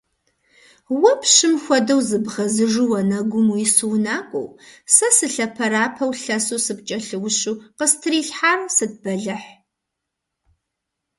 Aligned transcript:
Уэ 0.99 1.11
пщым 1.21 1.55
хуэдэу 1.63 2.01
зыбгъэзыжу 2.07 2.85
уанэгум 2.91 3.47
уису 3.53 3.87
унакӀуэу, 3.95 4.47
сэ 4.95 5.07
сылъэпэрапэу 5.15 6.11
лъэсу 6.21 6.63
сыпкӀэлъыущу, 6.65 7.61
къыстрилъхьар 7.77 8.59
сыт 8.75 8.93
бэлыхь? 9.01 9.49